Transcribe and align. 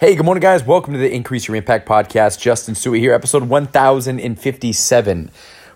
Hey, 0.00 0.14
good 0.14 0.24
morning, 0.24 0.40
guys. 0.40 0.64
Welcome 0.64 0.94
to 0.94 0.98
the 0.98 1.12
Increase 1.14 1.46
Your 1.46 1.58
Impact 1.58 1.86
podcast. 1.86 2.40
Justin 2.40 2.74
Stewart 2.74 3.00
here, 3.00 3.12
episode 3.12 3.46
1057. 3.46 5.30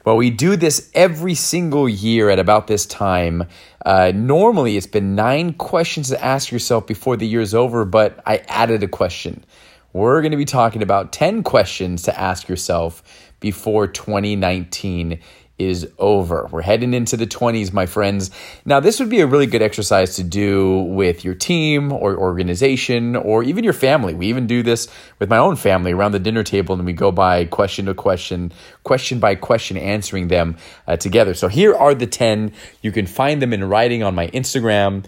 Well, 0.07 0.17
we 0.17 0.31
do 0.31 0.57
this 0.57 0.91
every 0.95 1.35
single 1.35 1.87
year 1.87 2.31
at 2.31 2.39
about 2.39 2.67
this 2.67 2.87
time. 2.87 3.45
Uh, 3.85 4.13
normally, 4.15 4.79
it's 4.79 4.87
been 4.87 5.15
nine 5.15 5.53
questions 5.53 6.09
to 6.09 6.25
ask 6.25 6.51
yourself 6.51 6.87
before 6.87 7.19
the 7.19 7.27
year 7.27 7.43
is 7.43 7.55
over, 7.55 7.85
but 7.85 8.19
I 8.25 8.39
added 8.49 8.83
a 8.83 8.89
question. 8.89 9.45
We're 9.93 10.23
going 10.23 10.33
to 10.33 10.39
be 10.39 10.47
talking 10.47 10.81
about 10.81 11.13
10 11.13 11.43
questions 11.43 12.05
to 12.05 12.19
ask 12.19 12.49
yourself 12.49 13.03
before 13.41 13.87
2019 13.87 15.21
is 15.59 15.89
over. 15.99 16.49
We're 16.51 16.63
heading 16.63 16.95
into 16.95 17.17
the 17.17 17.27
20s, 17.27 17.73
my 17.73 17.87
friends. 17.87 18.31
Now, 18.65 18.81
this 18.81 18.99
would 18.99 19.09
be 19.09 19.21
a 19.21 19.27
really 19.27 19.47
good 19.47 19.63
exercise 19.63 20.17
to 20.17 20.25
do 20.25 20.81
with 20.81 21.25
your 21.25 21.35
team 21.35 21.93
or 21.93 22.17
organization 22.17 23.15
or 23.15 23.45
even 23.45 23.63
your 23.63 23.73
family. 23.73 24.15
We 24.15 24.27
even 24.27 24.49
do 24.49 24.63
this 24.65 24.89
with 25.21 25.31
my 25.31 25.39
own 25.39 25.55
family 25.55 25.93
around 25.93 26.13
the 26.13 26.19
dinner 26.19 26.43
table 26.43 26.75
and 26.75 26.85
we 26.85 26.93
go 26.93 27.13
by 27.13 27.45
question 27.45 27.87
to 27.87 27.95
question, 27.95 28.53
question 28.83 29.21
by 29.21 29.37
question, 29.37 29.77
answering 29.77 30.29
them 30.29 30.57
uh, 30.89 30.97
together. 30.97 31.35
So 31.35 31.47
here 31.47 31.75
are 31.75 31.95
the 31.95 32.07
10. 32.07 32.53
You 32.83 32.91
can 32.91 33.07
find 33.07 33.41
them 33.41 33.53
in 33.53 33.65
writing 33.65 34.03
on 34.03 34.15
my 34.15 34.29
Instagram 34.29 35.07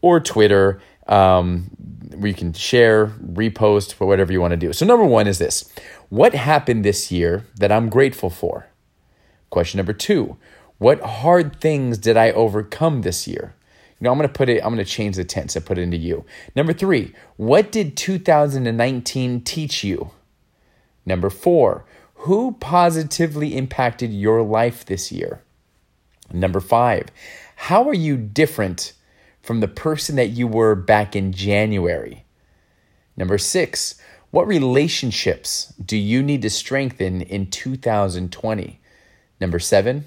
or 0.00 0.20
Twitter. 0.20 0.80
Um, 1.08 1.70
where 2.14 2.28
you 2.28 2.34
can 2.34 2.52
share, 2.52 3.06
repost, 3.06 3.92
whatever 3.92 4.32
you 4.32 4.40
want 4.40 4.52
to 4.52 4.56
do. 4.56 4.72
So, 4.72 4.84
number 4.84 5.04
one 5.04 5.26
is 5.26 5.38
this 5.38 5.72
What 6.10 6.34
happened 6.34 6.84
this 6.84 7.10
year 7.10 7.46
that 7.56 7.72
I'm 7.72 7.88
grateful 7.88 8.28
for? 8.28 8.66
Question 9.50 9.78
number 9.78 9.92
two 9.92 10.36
What 10.78 11.00
hard 11.00 11.60
things 11.60 11.98
did 11.98 12.16
I 12.16 12.30
overcome 12.30 13.02
this 13.02 13.26
year? 13.26 13.54
You 13.98 14.04
know, 14.04 14.12
I'm 14.12 14.18
going 14.18 14.28
to 14.28 14.32
put 14.32 14.48
it, 14.48 14.62
I'm 14.64 14.72
going 14.72 14.84
to 14.84 14.90
change 14.90 15.16
the 15.16 15.24
tense 15.24 15.56
and 15.56 15.66
put 15.66 15.78
it 15.78 15.82
into 15.82 15.96
you. 15.96 16.24
Number 16.54 16.72
three, 16.72 17.14
what 17.36 17.72
did 17.72 17.96
2019 17.96 19.40
teach 19.40 19.82
you? 19.82 20.12
Number 21.04 21.30
four, 21.30 21.84
who 22.14 22.52
positively 22.60 23.56
impacted 23.56 24.12
your 24.12 24.42
life 24.42 24.84
this 24.84 25.10
year? 25.10 25.42
Number 26.32 26.60
five, 26.60 27.08
how 27.56 27.88
are 27.88 27.94
you 27.94 28.16
different 28.16 28.92
from 29.42 29.60
the 29.60 29.68
person 29.68 30.16
that 30.16 30.28
you 30.28 30.46
were 30.46 30.74
back 30.74 31.16
in 31.16 31.32
January? 31.32 32.24
Number 33.16 33.38
six, 33.38 34.00
what 34.30 34.46
relationships 34.46 35.72
do 35.84 35.96
you 35.96 36.22
need 36.22 36.42
to 36.42 36.50
strengthen 36.50 37.22
in 37.22 37.50
2020? 37.50 38.80
Number 39.40 39.58
seven, 39.58 40.06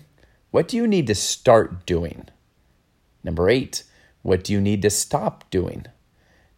what 0.51 0.67
do 0.67 0.77
you 0.77 0.87
need 0.87 1.07
to 1.07 1.15
start 1.15 1.85
doing? 1.85 2.27
Number 3.23 3.49
eight, 3.49 3.83
what 4.21 4.43
do 4.43 4.53
you 4.53 4.61
need 4.61 4.81
to 4.81 4.89
stop 4.89 5.49
doing? 5.49 5.85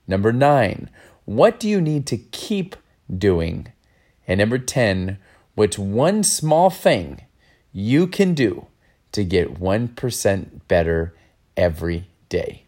Number 0.08 0.34
nine, 0.34 0.90
what 1.26 1.60
do 1.60 1.70
you 1.70 1.80
need 1.80 2.06
to 2.08 2.18
keep 2.18 2.76
doing? 3.16 3.72
And 4.28 4.40
number 4.40 4.58
10, 4.58 5.18
what's 5.56 5.78
one 5.78 6.24
small 6.24 6.70
thing 6.70 7.22
you 7.72 8.08
can 8.08 8.34
do 8.34 8.68
to 9.12 9.24
get 9.24 9.60
1% 9.60 10.68
better 10.68 11.16
every 11.56 12.08
day? 12.30 12.64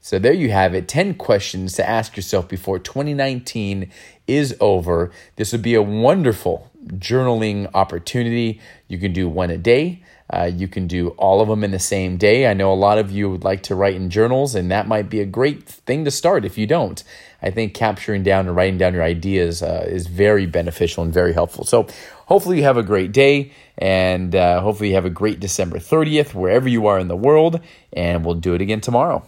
So 0.00 0.18
there 0.18 0.32
you 0.32 0.50
have 0.50 0.74
it 0.74 0.88
10 0.88 1.14
questions 1.14 1.74
to 1.74 1.88
ask 1.88 2.16
yourself 2.16 2.48
before 2.48 2.78
2019 2.78 3.90
is 4.26 4.56
over. 4.60 5.10
This 5.36 5.52
would 5.52 5.62
be 5.62 5.74
a 5.74 5.82
wonderful 5.82 6.67
journaling 6.88 7.70
opportunity. 7.74 8.60
You 8.88 8.98
can 8.98 9.12
do 9.12 9.28
one 9.28 9.50
a 9.50 9.58
day. 9.58 10.02
Uh, 10.30 10.50
you 10.54 10.68
can 10.68 10.86
do 10.86 11.08
all 11.10 11.40
of 11.40 11.48
them 11.48 11.64
in 11.64 11.70
the 11.70 11.78
same 11.78 12.18
day. 12.18 12.46
I 12.46 12.52
know 12.52 12.70
a 12.72 12.74
lot 12.74 12.98
of 12.98 13.10
you 13.10 13.30
would 13.30 13.44
like 13.44 13.62
to 13.64 13.74
write 13.74 13.94
in 13.94 14.10
journals, 14.10 14.54
and 14.54 14.70
that 14.70 14.86
might 14.86 15.08
be 15.08 15.20
a 15.20 15.24
great 15.24 15.62
thing 15.62 16.04
to 16.04 16.10
start 16.10 16.44
if 16.44 16.58
you 16.58 16.66
don't. 16.66 17.02
I 17.40 17.50
think 17.50 17.72
capturing 17.72 18.24
down 18.24 18.46
and 18.46 18.54
writing 18.54 18.76
down 18.76 18.92
your 18.92 19.02
ideas 19.02 19.62
uh, 19.62 19.86
is 19.88 20.06
very 20.06 20.44
beneficial 20.44 21.02
and 21.02 21.12
very 21.12 21.32
helpful. 21.32 21.64
So, 21.64 21.86
hopefully, 22.26 22.58
you 22.58 22.64
have 22.64 22.76
a 22.76 22.82
great 22.82 23.12
day, 23.12 23.52
and 23.78 24.34
uh, 24.34 24.60
hopefully, 24.60 24.90
you 24.90 24.96
have 24.96 25.06
a 25.06 25.10
great 25.10 25.40
December 25.40 25.78
30th, 25.78 26.34
wherever 26.34 26.68
you 26.68 26.88
are 26.88 26.98
in 26.98 27.08
the 27.08 27.16
world, 27.16 27.60
and 27.94 28.22
we'll 28.22 28.34
do 28.34 28.52
it 28.54 28.60
again 28.60 28.82
tomorrow. 28.82 29.26